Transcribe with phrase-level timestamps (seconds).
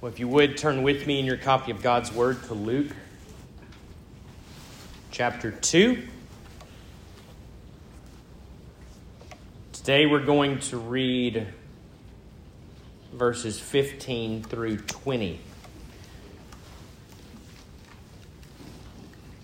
[0.00, 2.92] Well, if you would turn with me in your copy of God's Word to Luke
[5.10, 6.06] chapter 2.
[9.72, 11.48] Today we're going to read
[13.12, 15.40] verses 15 through 20.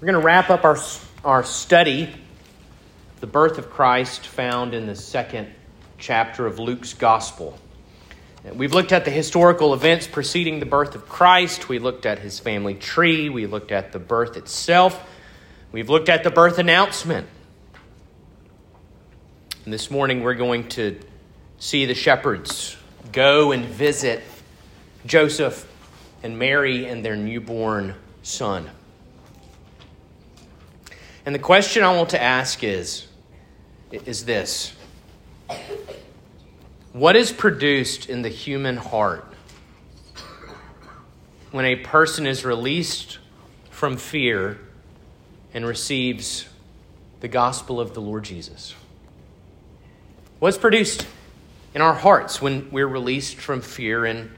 [0.00, 0.78] We're going to wrap up our,
[1.24, 2.14] our study,
[3.18, 5.48] the birth of Christ, found in the second
[5.98, 7.58] chapter of Luke's Gospel.
[8.52, 11.70] We've looked at the historical events preceding the birth of Christ.
[11.70, 13.30] We looked at his family tree.
[13.30, 15.02] We looked at the birth itself.
[15.72, 17.26] We've looked at the birth announcement.
[19.64, 21.00] And this morning we're going to
[21.58, 22.76] see the shepherds
[23.12, 24.22] go and visit
[25.06, 25.66] Joseph
[26.22, 28.68] and Mary and their newborn son.
[31.24, 33.06] And the question I want to ask is
[33.90, 34.74] is this
[36.94, 39.26] What is produced in the human heart
[41.50, 43.18] when a person is released
[43.68, 44.60] from fear
[45.52, 46.46] and receives
[47.18, 48.76] the gospel of the Lord Jesus?
[50.38, 51.04] What's produced
[51.74, 54.30] in our hearts when we're released from fear and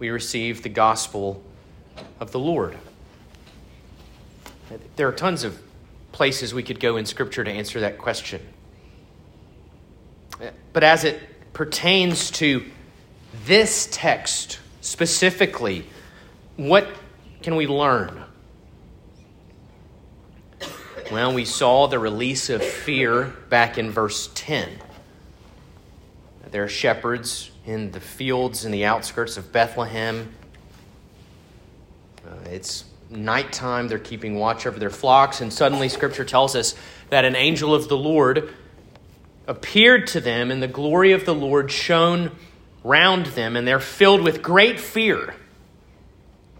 [0.00, 1.44] we receive the gospel
[2.18, 2.76] of the Lord?
[4.96, 5.62] There are tons of
[6.10, 8.40] places we could go in Scripture to answer that question.
[10.72, 11.20] But as it
[11.54, 12.64] pertains to
[13.46, 15.86] this text specifically,
[16.56, 16.86] what
[17.42, 18.22] can we learn?
[21.10, 24.68] Well, we saw the release of fear back in verse 10.
[26.50, 30.32] There are shepherds in the fields in the outskirts of Bethlehem.
[32.26, 36.74] Uh, it's nighttime, they're keeping watch over their flocks, and suddenly Scripture tells us
[37.10, 38.54] that an angel of the Lord
[39.46, 42.30] appeared to them, and the glory of the Lord shone
[42.82, 45.34] round them, and they're filled with great fear.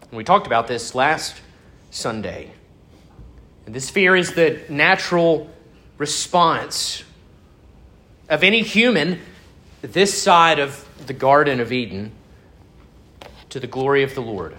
[0.02, 1.40] And we talked about this last
[1.90, 2.52] Sunday.
[3.66, 5.50] And this fear is the natural
[5.98, 7.02] response
[8.28, 9.20] of any human
[9.92, 12.10] this side of the Garden of Eden
[13.50, 14.56] to the glory of the Lord.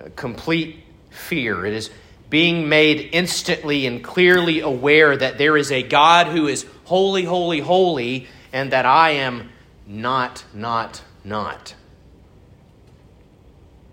[0.00, 1.64] A complete fear.
[1.64, 1.90] It is
[2.28, 7.60] being made instantly and clearly aware that there is a God who is holy, holy,
[7.60, 9.50] holy, and that I am
[9.86, 11.74] not, not, not.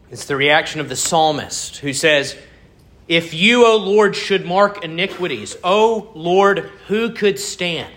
[0.09, 2.35] It's the reaction of the psalmist who says,
[3.07, 7.91] If you, O Lord, should mark iniquities, O Lord, who could stand?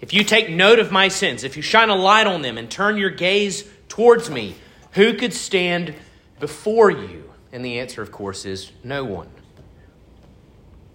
[0.00, 2.68] If you take note of my sins, if you shine a light on them and
[2.68, 4.56] turn your gaze towards me,
[4.92, 5.94] who could stand
[6.40, 7.21] before you?
[7.52, 9.28] And the answer, of course, is no one.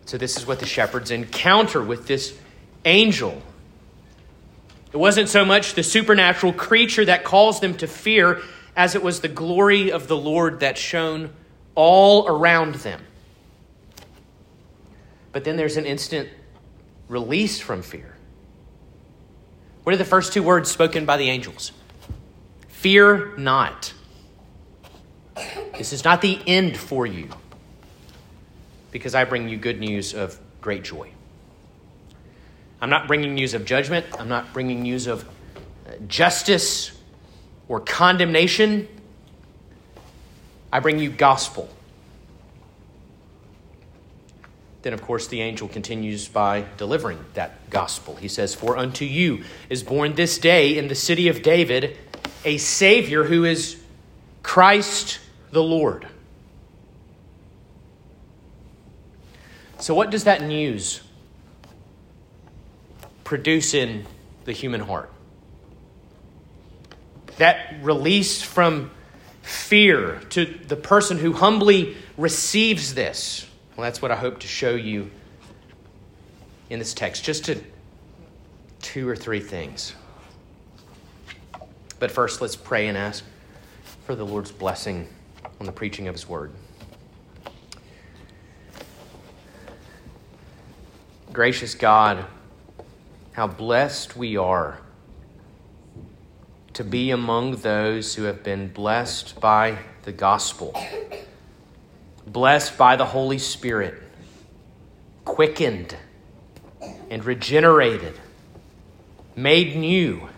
[0.06, 2.38] So, this is what the shepherds encounter with this
[2.85, 3.41] angel.
[4.91, 8.41] It wasn't so much the supernatural creature that caused them to fear
[8.75, 11.31] as it was the glory of the Lord that shone
[11.75, 13.01] all around them.
[15.31, 16.29] But then there's an instant
[17.09, 18.16] release from fear.
[19.84, 21.72] What are the first two words spoken by the angels?
[22.69, 23.94] Fear not.
[25.78, 27.30] This is not the end for you,
[28.92, 31.09] because I bring you good news of great joy.
[32.81, 36.92] I'm not bringing news of judgment, I'm not bringing news of uh, justice
[37.68, 38.88] or condemnation.
[40.72, 41.69] I bring you gospel.
[44.81, 48.16] Then, of course, the angel continues by delivering that gospel.
[48.16, 51.98] He says, For unto you is born this day in the city of David
[52.46, 53.81] a Savior who is
[54.44, 55.19] Christ
[55.52, 56.08] the Lord.
[59.80, 61.02] So, what does that news
[63.24, 64.06] produce in
[64.46, 65.12] the human heart?
[67.38, 68.90] That release from
[69.44, 73.46] fear to the person who humbly receives this.
[73.75, 75.12] Well, that's what I hope to show you
[76.69, 77.24] in this text.
[77.24, 77.62] Just to
[78.81, 79.94] two or three things.
[82.00, 83.24] But first, let's pray and ask
[84.06, 85.07] for the Lord's blessing
[85.59, 86.51] on the preaching of His Word.
[91.33, 92.25] Gracious God,
[93.33, 94.80] how blessed we are
[96.74, 100.80] to be among those who have been blessed by the gospel,
[102.25, 104.01] blessed by the Holy Spirit,
[105.25, 105.95] quickened
[107.10, 108.13] and regenerated,
[109.36, 110.30] made new,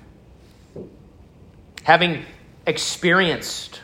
[1.84, 2.26] having
[2.66, 3.82] experienced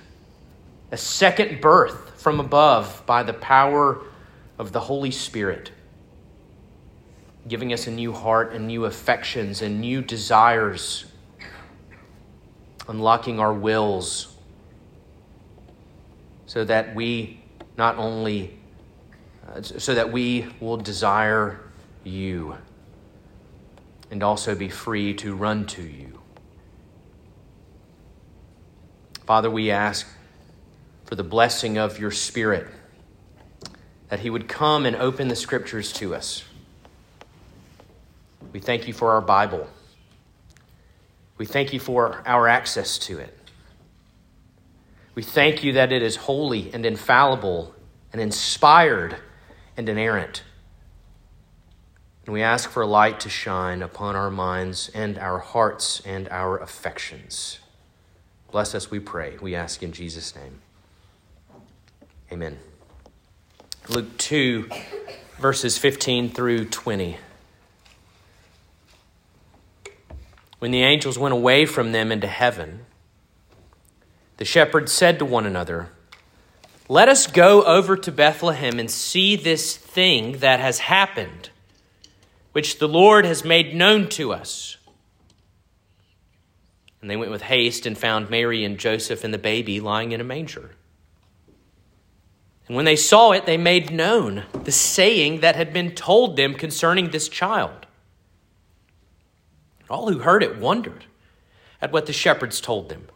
[0.96, 4.02] a second birth from above by the power
[4.58, 5.70] of the Holy Spirit,
[7.50, 11.06] giving us a new heart and new affections and new desires.
[12.88, 14.38] unlocking our wills
[16.46, 17.42] so that we
[17.78, 18.58] not only
[19.50, 21.60] uh, so that we will desire
[22.04, 22.56] you
[24.12, 26.22] and also be free to run to you.
[29.26, 30.08] Father, we ask
[31.06, 32.68] for the blessing of your Spirit,
[34.10, 36.44] that He would come and open the Scriptures to us.
[38.52, 39.68] We thank you for our Bible.
[41.38, 43.38] We thank you for our access to it.
[45.14, 47.74] We thank you that it is holy and infallible
[48.12, 49.18] and inspired
[49.78, 50.44] and inerrant.
[52.26, 56.58] And we ask for light to shine upon our minds and our hearts and our
[56.58, 57.60] affections.
[58.52, 59.38] Bless us, we pray.
[59.42, 60.62] We ask in Jesus' name.
[62.32, 62.58] Amen.
[63.88, 64.68] Luke 2,
[65.38, 67.18] verses 15 through 20.
[70.58, 72.88] When the angels went away from them into heaven,
[74.38, 75.90] the shepherds said to one another,
[76.90, 81.52] Let us go over to Bethlehem and see this thing that has happened,
[82.54, 84.78] which the Lord has made known to us.
[87.02, 90.20] And they went with haste and found Mary and Joseph and the baby lying in
[90.20, 90.72] a manger.
[92.68, 96.54] And when they saw it, they made known the saying that had been told them
[96.56, 97.86] concerning this child.
[99.90, 101.06] All who heard it wondered
[101.82, 103.08] at what the shepherds told them.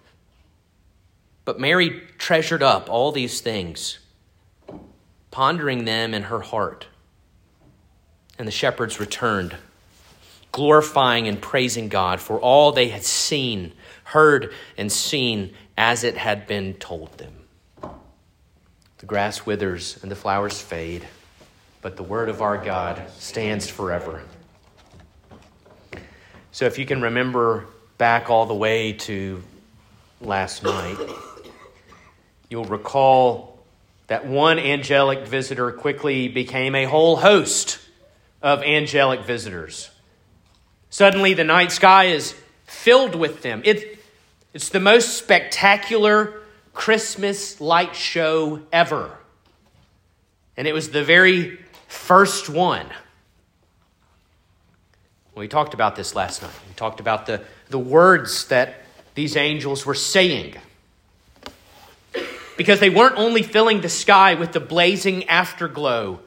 [1.46, 3.98] But Mary treasured up all these things,
[5.32, 6.86] pondering them in her heart.
[8.38, 9.56] And the shepherds returned,
[10.52, 13.74] glorifying and praising God for all they had seen,
[14.04, 17.39] heard, and seen as it had been told them.
[19.00, 21.08] The grass withers and the flowers fade,
[21.82, 24.22] but the word of our God stands forever.
[26.52, 27.66] So, if you can remember
[27.98, 29.42] back all the way to
[30.20, 30.98] last night,
[32.50, 33.64] you'll recall
[34.08, 37.80] that one angelic visitor quickly became a whole host
[38.42, 39.92] of angelic visitors.
[40.90, 42.36] Suddenly, the night sky is
[42.66, 43.62] filled with them.
[43.64, 43.98] It,
[44.54, 46.42] it's the most spectacular
[46.80, 49.18] Christmas light show ever.
[50.56, 51.60] And it was the very
[51.90, 52.86] first one.
[55.36, 56.54] We talked about this last night.
[56.70, 58.76] We talked about the, the words that
[59.14, 60.56] these angels were saying.
[62.56, 66.22] Because they weren't only filling the sky with the blazing afterglow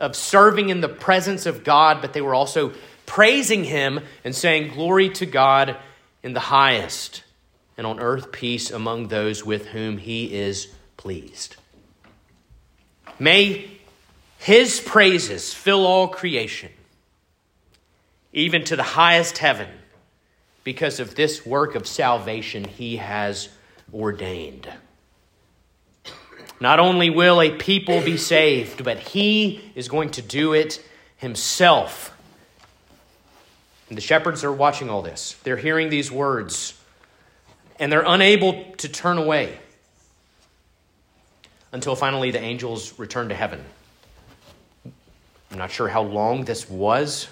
[0.00, 2.72] of serving in the presence of God, but they were also
[3.04, 5.76] praising Him and saying, Glory to God
[6.22, 7.24] in the highest
[7.78, 11.56] and on earth peace among those with whom he is pleased.
[13.18, 13.70] May
[14.38, 16.70] his praises fill all creation,
[18.32, 19.68] even to the highest heaven,
[20.64, 23.48] because of this work of salvation he has
[23.94, 24.68] ordained.
[26.60, 30.84] Not only will a people be saved, but he is going to do it
[31.16, 32.12] himself.
[33.88, 35.36] And the shepherds are watching all this.
[35.44, 36.77] They're hearing these words
[37.78, 39.58] and they're unable to turn away
[41.72, 43.64] until finally the angels return to heaven.
[45.50, 47.28] I'm not sure how long this was,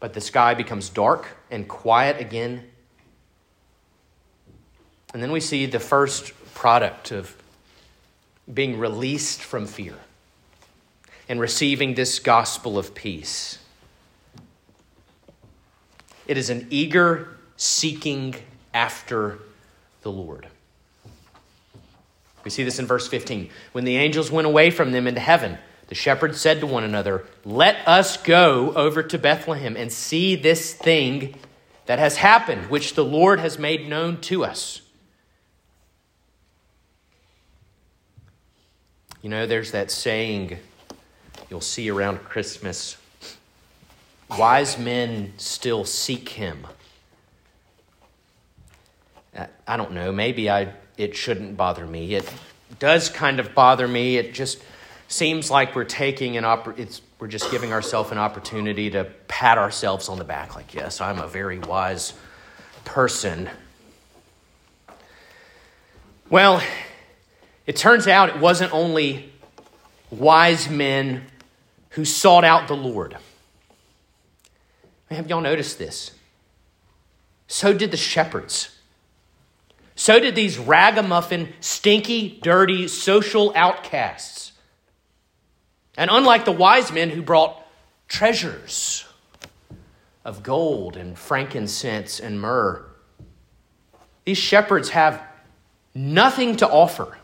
[0.00, 2.64] but the sky becomes dark and quiet again.
[5.12, 7.36] And then we see the first product of
[8.52, 9.94] being released from fear
[11.28, 13.58] and receiving this gospel of peace.
[16.26, 18.34] It is an eager seeking
[18.74, 19.38] after
[20.02, 20.48] the Lord.
[22.44, 23.48] We see this in verse 15.
[23.72, 25.56] When the angels went away from them into heaven,
[25.88, 30.74] the shepherds said to one another, Let us go over to Bethlehem and see this
[30.74, 31.36] thing
[31.86, 34.82] that has happened, which the Lord has made known to us.
[39.22, 40.58] You know, there's that saying
[41.48, 42.98] you'll see around Christmas
[44.30, 46.66] wise men still seek him.
[49.36, 52.14] Uh, I don't know, maybe I it shouldn't bother me.
[52.14, 52.30] It
[52.78, 54.16] does kind of bother me.
[54.16, 54.62] It just
[55.08, 59.58] seems like we're taking an oppor- it's we're just giving ourselves an opportunity to pat
[59.58, 62.12] ourselves on the back like, "Yes, I'm a very wise
[62.84, 63.48] person."
[66.30, 66.62] Well,
[67.66, 69.32] it turns out it wasn't only
[70.10, 71.26] wise men
[71.90, 73.16] who sought out the Lord.
[75.10, 76.12] Have y'all noticed this?
[77.46, 78.73] So did the shepherds.
[79.96, 84.52] So did these ragamuffin, stinky, dirty social outcasts.
[85.96, 87.64] And unlike the wise men who brought
[88.08, 89.04] treasures
[90.24, 92.84] of gold and frankincense and myrrh,
[94.24, 95.22] These shepherds have
[95.94, 97.18] nothing to offer.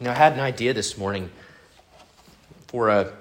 [0.00, 1.30] Know, I had an idea this morning
[2.68, 3.12] for a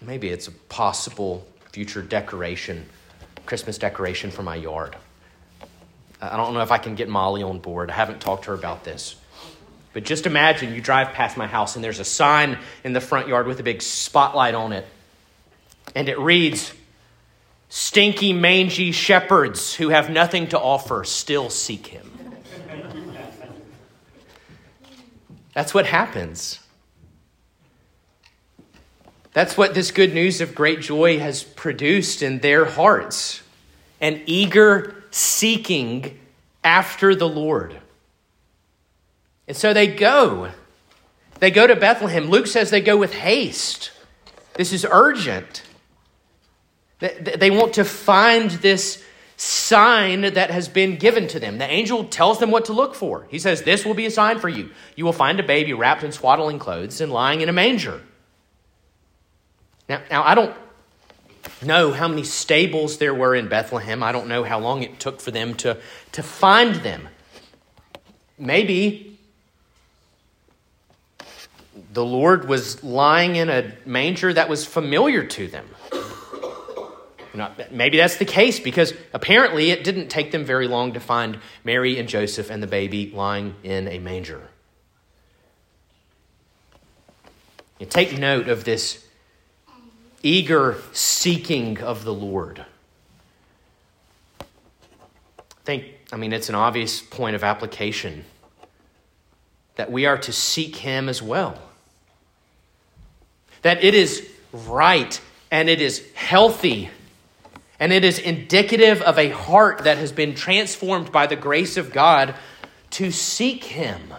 [0.00, 2.86] maybe it's a possible future decoration,
[3.46, 4.96] Christmas decoration for my yard.
[6.20, 7.90] I don't know if I can get Molly on board.
[7.90, 9.14] I haven't talked to her about this.
[9.92, 13.28] But just imagine you drive past my house and there's a sign in the front
[13.28, 14.86] yard with a big spotlight on it.
[15.94, 16.72] And it reads,
[17.68, 22.10] Stinky, mangy shepherds who have nothing to offer still seek him.
[25.54, 26.60] That's what happens.
[29.32, 33.42] That's what this good news of great joy has produced in their hearts
[34.00, 36.18] an eager seeking
[36.62, 37.78] after the Lord.
[39.46, 40.50] And so they go.
[41.38, 42.28] They go to Bethlehem.
[42.28, 43.92] Luke says they go with haste.
[44.54, 45.62] This is urgent.
[46.98, 49.04] They want to find this
[49.36, 51.58] sign that has been given to them.
[51.58, 53.26] The angel tells them what to look for.
[53.30, 54.70] He says, This will be a sign for you.
[54.96, 58.02] You will find a baby wrapped in swaddling clothes and lying in a manger.
[59.88, 60.54] Now, now I don't
[61.62, 64.02] know how many stables there were in Bethlehem.
[64.02, 65.78] I don't know how long it took for them to,
[66.12, 67.08] to find them.
[68.38, 69.18] Maybe
[71.92, 75.66] the Lord was lying in a manger that was familiar to them.
[77.70, 81.98] maybe that's the case because apparently it didn't take them very long to find Mary
[81.98, 84.48] and Joseph and the baby lying in a manger.
[87.78, 89.04] You take note of this
[90.22, 92.64] eager seeking of the Lord.
[94.40, 94.44] I
[95.64, 98.24] think, I mean, it's an obvious point of application
[99.76, 101.60] that we are to seek Him as well.
[103.62, 105.20] That it is right
[105.50, 106.90] and it is healthy
[107.80, 111.92] and it is indicative of a heart that has been transformed by the grace of
[111.92, 112.34] God
[112.90, 114.14] to seek Him.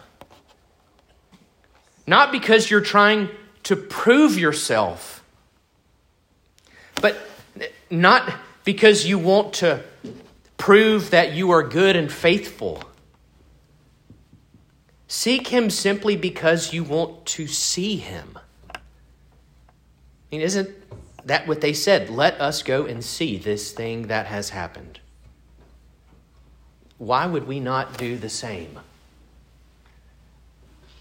[2.08, 3.30] Not because you're trying
[3.64, 5.19] to prove yourself
[7.02, 7.18] but
[7.90, 9.84] not because you want to
[10.58, 12.84] prove that you are good and faithful.
[15.08, 18.38] Seek Him simply because you want to see Him.
[18.76, 18.80] I
[20.32, 20.70] mean, isn't
[21.26, 22.10] that what they said?
[22.10, 25.00] Let us go and see this thing that has happened.
[27.00, 28.80] Why would we not do the same?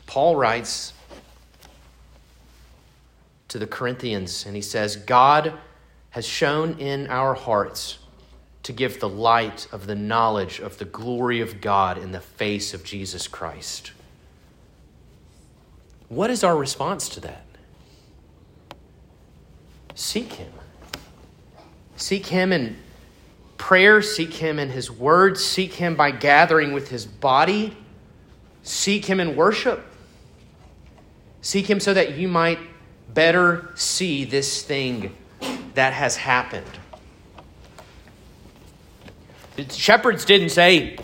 [0.07, 0.95] Paul writes
[3.49, 5.53] to the Corinthians, and he says, God
[6.11, 7.99] has shone in our hearts
[8.63, 12.75] to give the light of the knowledge of the glory of God in the face
[12.75, 13.93] of Jesus Christ.
[16.09, 17.45] What is our response to that?
[19.95, 20.53] Seek Him.
[21.97, 22.77] Seek Him in
[23.57, 27.77] prayer, seek Him in His Word, seek Him by gathering with His body,
[28.63, 29.85] seek Him in worship.
[31.41, 32.59] Seek Him so that you might
[33.13, 35.17] better see this thing
[35.79, 36.67] that has happened.
[39.55, 40.99] The shepherds didn't say,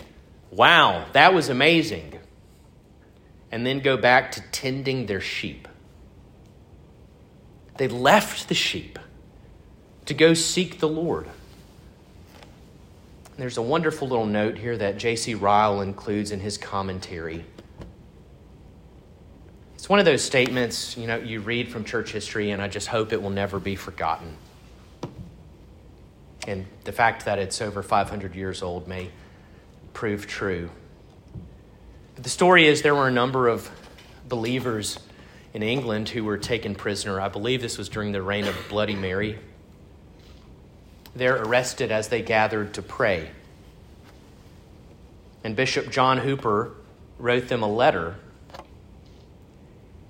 [0.51, 2.19] Wow, that was amazing,
[3.53, 5.69] and then go back to tending their sheep.
[7.77, 8.99] They left the sheep
[10.07, 11.29] to go seek the Lord.
[13.37, 15.35] There's a wonderful little note here that J.C.
[15.35, 17.45] Ryle includes in his commentary.
[19.75, 22.87] It's one of those statements, you know, you read from church history, and I just
[22.87, 24.35] hope it will never be forgotten.
[26.45, 29.09] And the fact that it's over 500 years old may
[29.93, 30.69] prove true.
[32.13, 33.69] But the story is there were a number of
[34.29, 34.99] believers
[35.53, 37.19] in England who were taken prisoner.
[37.19, 39.39] I believe this was during the reign of Bloody Mary.
[41.15, 43.31] They're arrested as they gathered to pray.
[45.43, 46.75] And Bishop John Hooper
[47.17, 48.15] wrote them a letter.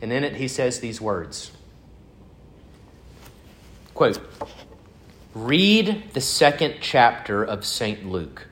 [0.02, 1.52] And in it, he says these words
[3.94, 4.20] Quote,
[5.36, 8.10] Read the second chapter of St.
[8.10, 8.48] Luke,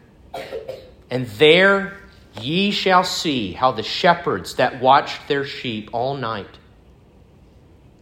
[1.10, 1.98] and there
[2.42, 6.58] ye shall see how the shepherds that watched their sheep all night,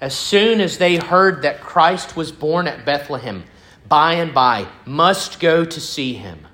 [0.02, 3.44] as soon as they heard that Christ was born at Bethlehem,
[3.88, 6.48] by and by must go to see him.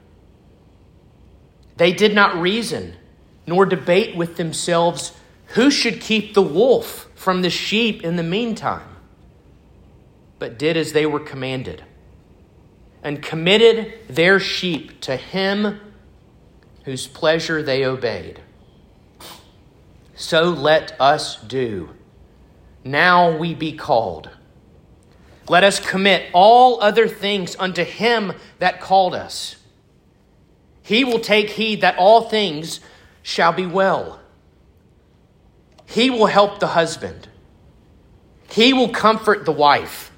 [1.78, 2.98] They did not reason
[3.46, 5.14] nor debate with themselves
[5.56, 8.98] who should keep the wolf from the sheep in the meantime,
[10.40, 11.86] but did as they were commanded
[13.08, 15.80] and committed their sheep to him
[16.84, 18.42] whose pleasure they obeyed.
[20.14, 21.92] So let us do.
[22.84, 24.30] Now we be called.
[25.48, 29.56] Let us commit all other things unto him that called us.
[30.84, 32.82] He will take heed that all things
[33.24, 34.20] shall be well.
[35.86, 37.30] He will help the husband.
[38.52, 40.12] He will comfort the wife.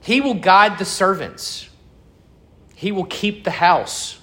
[0.00, 1.68] He will guide the servants.
[2.74, 4.18] He will keep the house.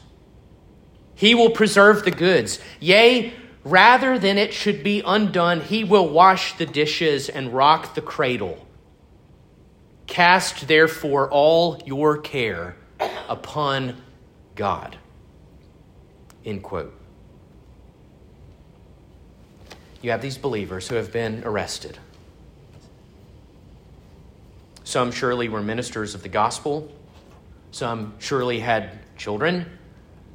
[1.16, 2.60] He will preserve the goods.
[2.80, 8.02] Yea, rather than it should be undone, he will wash the dishes and rock the
[8.02, 8.66] cradle.
[10.08, 12.76] Cast therefore all your care
[13.28, 14.02] upon
[14.56, 14.98] God.
[16.46, 16.94] End quote.
[20.02, 22.00] You have these believers who have been arrested.
[24.88, 26.90] Some surely were ministers of the gospel.
[27.72, 29.66] Some surely had children.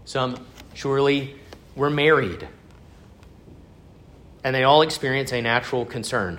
[0.04, 0.44] Some
[0.74, 1.36] surely
[1.74, 2.46] were married.
[4.44, 6.38] And they all experience a natural concern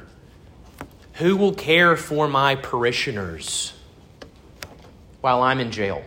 [1.14, 3.74] Who will care for my parishioners
[5.22, 6.04] while I'm in jail?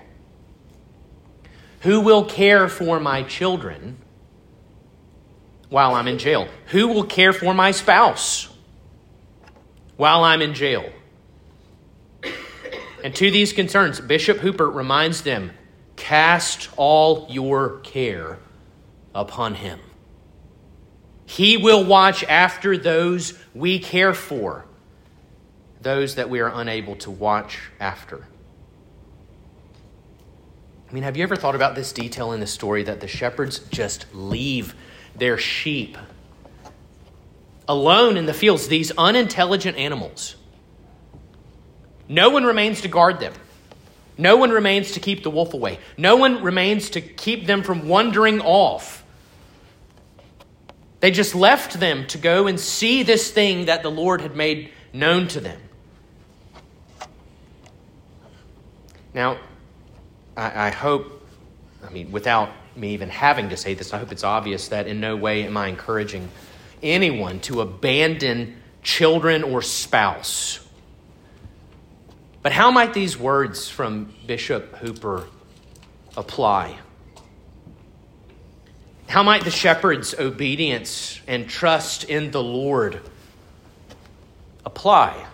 [1.81, 3.97] Who will care for my children
[5.71, 6.47] while I'm in jail?
[6.67, 8.49] Who will care for my spouse
[9.97, 10.89] while I'm in jail?
[13.07, 15.53] And to these concerns, Bishop Hooper reminds them
[15.95, 18.41] cast all your care
[19.15, 19.79] upon him.
[21.25, 24.67] He will watch after those we care for,
[25.81, 28.27] those that we are unable to watch after.
[30.91, 33.61] I mean, have you ever thought about this detail in the story that the shepherds
[33.71, 34.75] just leave
[35.15, 35.97] their sheep
[37.69, 40.35] alone in the fields, these unintelligent animals?
[42.09, 43.33] No one remains to guard them.
[44.19, 45.79] No one remains to keep the wolf away.
[45.99, 49.05] No one remains to keep them from wandering off.
[51.01, 54.71] They just left them to go and see this thing that the Lord had made
[54.93, 55.61] known to them.
[59.13, 59.39] Now,
[60.37, 61.27] I, I hope,
[61.87, 65.01] I mean, without me even having to say this, I hope it's obvious that in
[65.01, 66.29] no way am I encouraging
[66.83, 70.66] anyone to abandon children or spouse
[72.47, 75.27] but how might these words from Bishop Hooper
[76.17, 76.79] apply?
[79.09, 83.01] How might the shepherd's obedience and trust in the Lord
[84.65, 85.27] apply?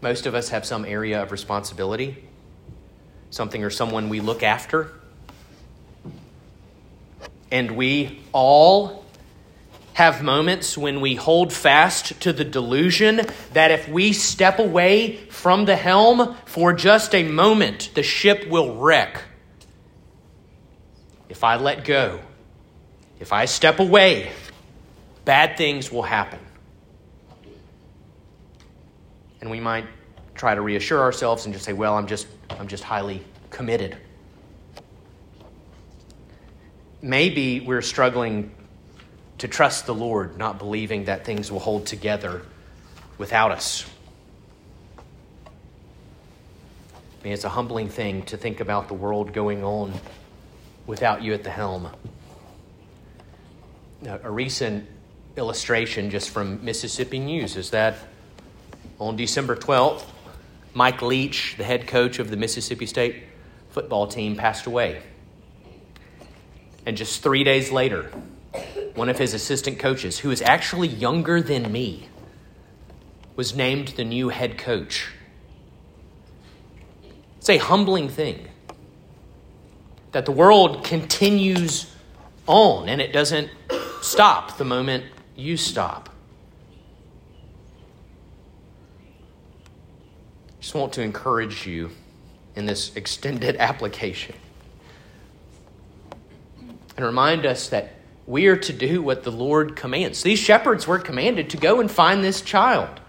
[0.00, 2.16] Most of us have some area of responsibility,
[3.30, 4.90] something or someone we look after.
[7.52, 9.04] And we all
[9.98, 13.20] have moments when we hold fast to the delusion
[13.52, 18.76] that if we step away from the helm for just a moment, the ship will
[18.76, 19.20] wreck.
[21.28, 22.20] If I let go,
[23.18, 24.30] if I step away,
[25.24, 26.38] bad things will happen.
[29.40, 29.86] And we might
[30.36, 33.96] try to reassure ourselves and just say, well, I'm just, I'm just highly committed.
[37.02, 38.54] Maybe we're struggling
[39.38, 42.42] to trust the Lord, not believing that things will hold together
[43.16, 43.84] without us.
[47.20, 49.92] I mean, it's a humbling thing to think about the world going on
[50.86, 51.88] without you at the helm.
[54.06, 54.86] A recent
[55.36, 57.96] illustration just from Mississippi News is that
[59.00, 60.04] on December 12th,
[60.74, 63.24] Mike Leach, the head coach of the Mississippi State
[63.70, 65.02] football team, passed away.
[66.86, 68.10] And just three days later,
[68.98, 72.08] one of his assistant coaches, who is actually younger than me,
[73.36, 75.12] was named the new head coach.
[77.38, 78.48] It's a humbling thing
[80.10, 81.94] that the world continues
[82.48, 83.48] on and it doesn't
[84.02, 85.04] stop the moment
[85.36, 86.08] you stop.
[90.58, 91.90] Just want to encourage you
[92.56, 94.34] in this extended application
[96.96, 97.97] and remind us that
[98.28, 100.22] we are to do what the Lord commands.
[100.22, 103.00] These shepherds were commanded to go and find this child.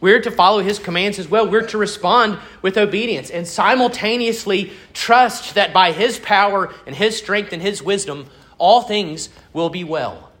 [0.00, 1.48] We're to follow his commands as well.
[1.48, 7.52] We're to respond with obedience and simultaneously trust that by his power and his strength
[7.52, 8.26] and his wisdom,
[8.58, 10.32] all things will be well.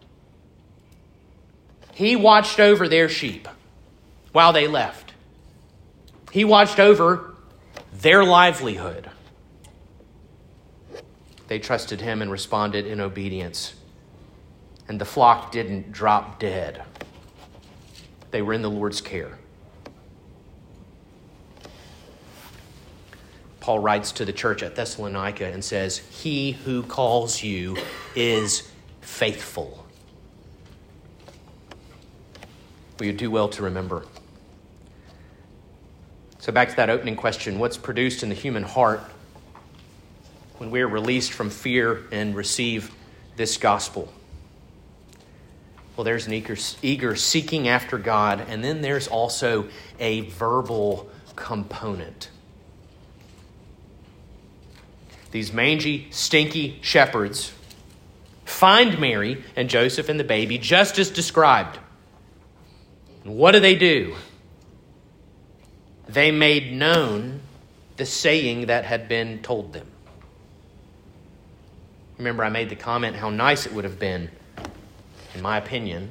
[1.94, 3.46] He watched over their sheep
[4.32, 5.12] while they left,
[6.32, 7.34] he watched over
[7.92, 9.08] their livelihood.
[11.50, 13.74] They trusted him and responded in obedience.
[14.86, 16.84] And the flock didn't drop dead,
[18.30, 19.36] they were in the Lord's care.
[23.58, 27.76] Paul writes to the church at Thessalonica and says, He who calls you
[28.14, 29.84] is faithful.
[33.00, 34.06] We would do well to remember.
[36.38, 39.02] So, back to that opening question what's produced in the human heart
[40.60, 42.92] when we are released from fear and receive
[43.36, 44.12] this gospel?
[45.96, 49.68] Well, there's an eager, eager seeking after God, and then there's also
[49.98, 52.28] a verbal component.
[55.30, 57.54] These mangy, stinky shepherds
[58.44, 61.78] find Mary and Joseph and the baby just as described.
[63.24, 64.14] And what do they do?
[66.06, 67.40] They made known
[67.96, 69.86] the saying that had been told them.
[72.20, 74.30] Remember, I made the comment how nice it would have been
[75.34, 76.10] in my opinion,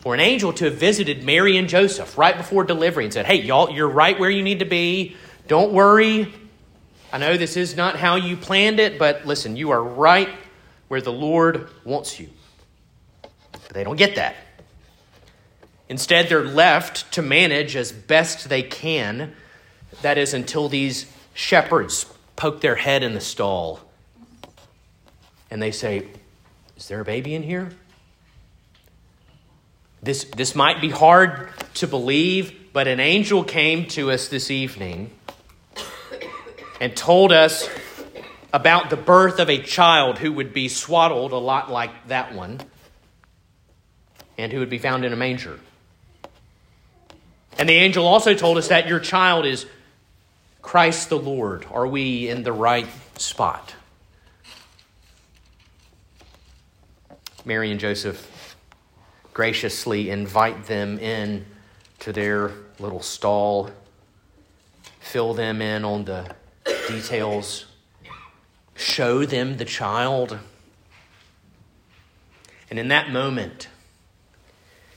[0.00, 3.42] for an angel to have visited Mary and Joseph right before delivery and said, Hey,
[3.42, 5.16] y'all, you're right where you need to be.
[5.48, 6.32] Don't worry.
[7.12, 10.28] I know this is not how you planned it, but listen, you are right
[10.88, 12.28] where the Lord wants you.
[13.50, 14.36] But they don't get that.
[15.88, 19.32] Instead, they're left to manage as best they can.
[20.02, 23.85] That is, until these shepherds poke their head in the stall
[25.50, 26.06] and they say,
[26.76, 27.70] Is there a baby in here?
[30.02, 35.10] This, this might be hard to believe, but an angel came to us this evening
[36.80, 37.68] and told us
[38.52, 42.60] about the birth of a child who would be swaddled a lot like that one
[44.38, 45.58] and who would be found in a manger.
[47.58, 49.66] And the angel also told us that your child is
[50.60, 51.66] Christ the Lord.
[51.70, 53.74] Are we in the right spot?
[57.46, 58.56] Mary and Joseph
[59.32, 61.46] graciously invite them in
[62.00, 63.70] to their little stall,
[64.98, 66.28] fill them in on the
[66.88, 67.66] details,
[68.74, 70.36] show them the child.
[72.68, 73.68] And in that moment,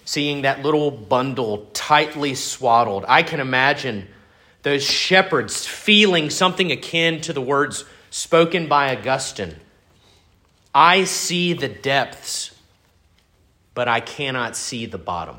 [0.03, 4.07] seeing that little bundle tightly swaddled, I can imagine
[4.63, 9.55] those shepherds feeling something akin to the words spoken by Augustine
[10.73, 12.55] I see the depths
[13.79, 15.38] but I cannot see the bottom.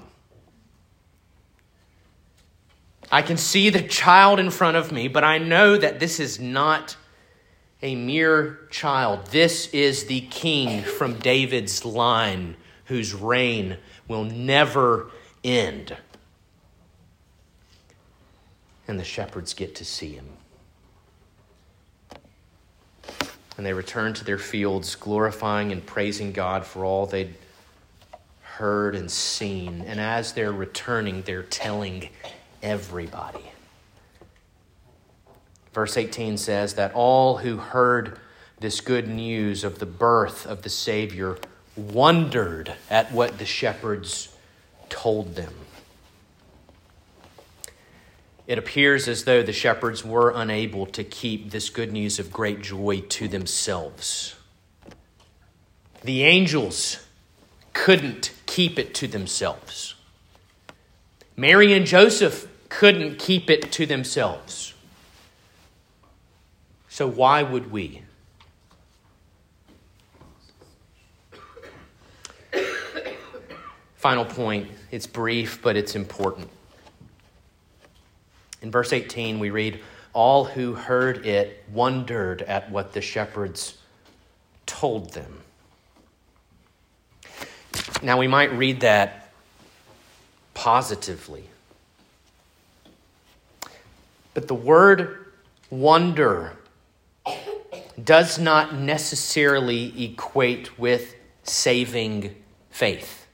[3.13, 6.41] I can see the child in front of me, but I know that this is
[6.41, 6.97] not
[7.83, 9.27] a mere child.
[9.27, 13.77] This is the king from David's line whose reign
[14.09, 15.11] will never
[15.45, 15.95] end.
[18.89, 20.29] And the shepherds get to see him.
[23.61, 27.35] And they return to their fields, glorifying and praising God for all they'd
[28.41, 29.83] heard and seen.
[29.87, 32.09] And as they're returning, they're telling
[32.63, 33.45] everybody.
[35.75, 38.19] Verse 18 says that all who heard
[38.61, 41.37] this good news of the birth of the Savior
[41.77, 44.35] wondered at what the shepherds
[44.89, 45.53] told them.
[48.51, 52.61] It appears as though the shepherds were unable to keep this good news of great
[52.61, 54.35] joy to themselves.
[56.03, 56.99] The angels
[57.75, 59.95] couldn't keep it to themselves.
[61.37, 64.75] Mary and Joseph couldn't keep it to themselves.
[66.89, 68.03] So, why would we?
[73.95, 74.73] Final point.
[74.91, 76.51] It's brief, but it's important.
[78.63, 79.81] In verse 18, we read,
[80.13, 83.79] All who heard it wondered at what the shepherds
[84.67, 85.41] told them.
[88.03, 89.31] Now, we might read that
[90.55, 91.45] positively.
[94.35, 95.33] But the word
[95.71, 96.57] wonder
[98.03, 102.35] does not necessarily equate with saving
[102.71, 103.27] faith.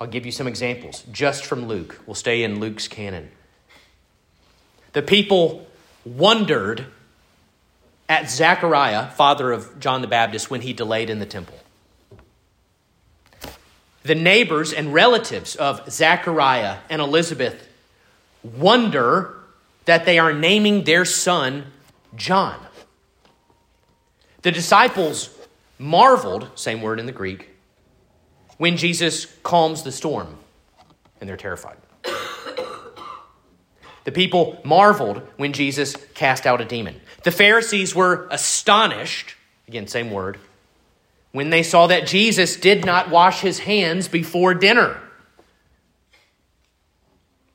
[0.00, 2.00] I'll give you some examples just from Luke.
[2.06, 3.30] We'll stay in Luke's canon.
[4.92, 5.66] The people
[6.04, 6.86] wondered
[8.08, 11.58] at Zechariah, father of John the Baptist, when he delayed in the temple
[14.04, 17.68] the neighbors and relatives of Zachariah and Elizabeth
[18.42, 19.36] wonder
[19.84, 21.66] that they are naming their son
[22.16, 22.58] John.
[24.42, 25.30] The disciples
[25.78, 27.48] marveled, same word in the Greek,
[28.58, 30.36] when Jesus calms the storm,
[31.20, 31.76] and they're terrified.
[34.04, 37.00] The people marveled when Jesus cast out a demon.
[37.22, 39.36] The Pharisees were astonished,
[39.68, 40.38] again, same word,
[41.30, 45.00] when they saw that Jesus did not wash his hands before dinner.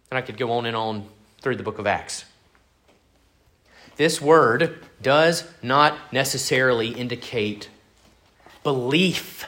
[0.10, 1.08] And I could go on and on
[1.42, 2.26] through the book of Acts.
[3.98, 7.70] This word does not necessarily indicate
[8.64, 9.48] belief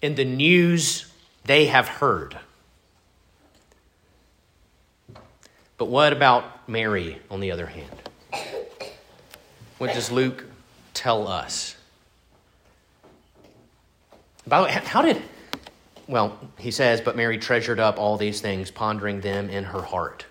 [0.00, 1.10] in the news
[1.44, 2.38] they have heard.
[5.80, 7.88] But what about Mary, on the other hand?
[9.78, 10.44] What does Luke
[10.92, 11.74] tell us?
[14.46, 15.22] By the way, how did,
[16.06, 20.26] well, he says, but Mary treasured up all these things, pondering them in her heart.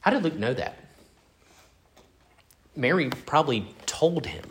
[0.00, 0.76] How did Luke know that?
[2.76, 4.44] Mary probably told him.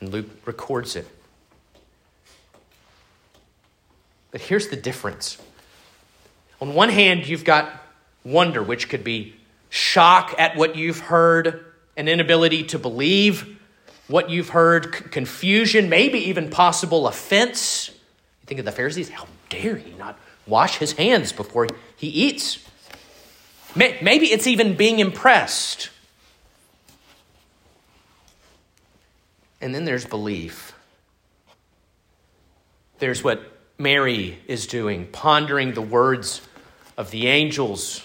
[0.00, 1.06] And Luke records it.
[4.32, 5.38] But here's the difference.
[6.60, 7.70] On one hand, you've got
[8.24, 9.34] wonder, which could be
[9.70, 11.64] shock at what you've heard,
[11.96, 13.58] an inability to believe
[14.08, 17.90] what you've heard, c- confusion, maybe even possible offense.
[17.90, 22.58] You think of the Pharisees, how dare he not wash his hands before he eats?
[23.76, 25.90] Maybe it's even being impressed.
[29.60, 30.72] And then there's belief.
[32.98, 33.42] There's what
[33.76, 36.40] Mary is doing, pondering the words
[36.98, 38.02] of the angels.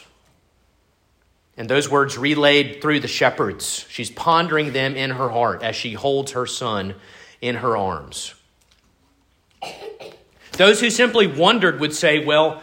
[1.58, 3.86] And those words relayed through the shepherds.
[3.90, 6.96] She's pondering them in her heart as she holds her son
[7.42, 8.34] in her arms.
[10.54, 12.62] Those who simply wondered would say, Well,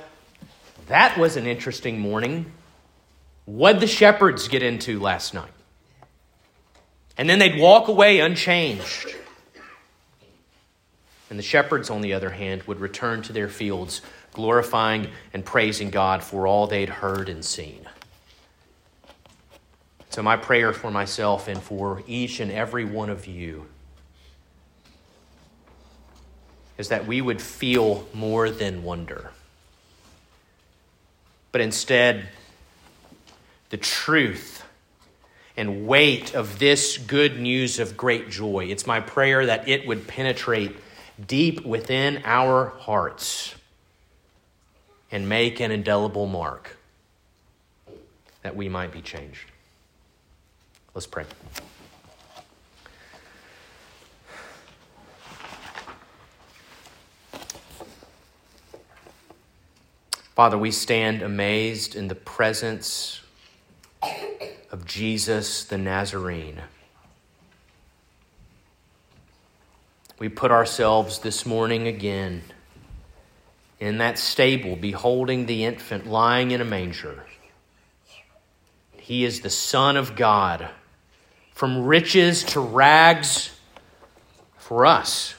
[0.86, 2.52] that was an interesting morning.
[3.46, 5.50] What'd the shepherds get into last night?
[7.18, 9.14] And then they'd walk away unchanged.
[11.30, 15.90] And the shepherds, on the other hand, would return to their fields, glorifying and praising
[15.90, 17.88] God for all they'd heard and seen.
[20.10, 23.66] So, my prayer for myself and for each and every one of you
[26.78, 29.30] is that we would feel more than wonder,
[31.52, 32.28] but instead,
[33.68, 34.64] the truth
[35.56, 38.64] and weight of this good news of great joy.
[38.64, 40.74] It's my prayer that it would penetrate
[41.26, 43.54] deep within our hearts
[45.10, 46.76] and make an indelible mark
[48.42, 49.50] that we might be changed.
[50.94, 51.24] Let's pray.
[60.34, 63.20] Father, we stand amazed in the presence
[64.70, 66.62] of Jesus the Nazarene.
[70.20, 72.42] We put ourselves this morning again
[73.80, 77.24] in that stable, beholding the infant lying in a manger.
[78.98, 80.68] He is the Son of God,
[81.54, 83.58] from riches to rags
[84.58, 85.34] for us.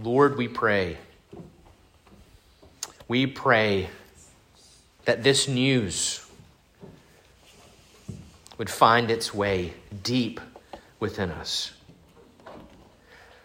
[0.00, 0.98] Lord, we pray.
[3.08, 3.90] We pray
[5.06, 6.24] that this news
[8.58, 10.40] would find its way deep
[11.00, 11.72] within us.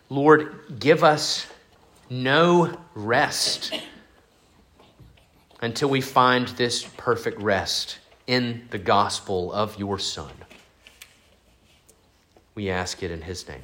[0.10, 1.48] Lord, give us
[2.10, 3.74] no rest
[5.62, 10.32] until we find this perfect rest in the gospel of your Son.
[12.56, 13.62] We ask it in his name.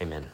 [0.00, 0.30] Amen.